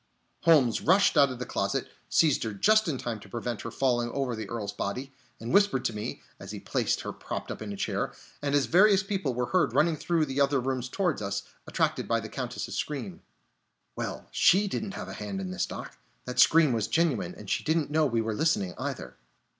Holmes 0.45 0.81
rushed 0.81 1.15
out 1.15 1.29
of 1.29 1.37
the 1.37 1.45
closet, 1.45 1.87
seized 2.09 2.41
her 2.41 2.55
just 2.55 2.87
in 2.87 2.97
time 2.97 3.19
to 3.19 3.29
prevent 3.29 3.61
her 3.61 3.69
falling 3.69 4.09
over 4.13 4.35
the 4.35 4.49
Earl's 4.49 4.73
body, 4.73 5.13
and 5.39 5.53
whispered 5.53 5.85
to 5.85 5.93
me, 5.93 6.23
as 6.39 6.49
he 6.49 6.59
placed 6.59 7.01
her 7.01 7.13
propped 7.13 7.51
up 7.51 7.61
in 7.61 7.71
a 7.71 7.77
chair, 7.77 8.11
and 8.41 8.55
as 8.55 8.65
various 8.65 9.03
people 9.03 9.35
were 9.35 9.45
heard 9.51 9.73
running 9.75 9.95
through 9.95 10.25
the 10.25 10.41
other 10.41 10.59
rooms 10.59 10.89
toward 10.89 11.21
us, 11.21 11.43
attracted 11.67 12.07
by 12.07 12.19
the 12.19 12.29
Countess's 12.29 12.75
scream: 12.75 13.21
"Well, 13.95 14.27
she 14.31 14.67
didn't 14.67 14.95
have 14.95 15.07
a 15.07 15.13
hand 15.13 15.39
in 15.39 15.51
this, 15.51 15.67
Doc. 15.67 15.95
That 16.25 16.39
scream 16.39 16.73
was 16.73 16.87
genuine, 16.87 17.35
and 17.35 17.47
she 17.47 17.63
didn't 17.63 17.91
know 17.91 18.07
we 18.07 18.21
were 18.21 18.33
listening, 18.33 18.73
either." 18.79 19.17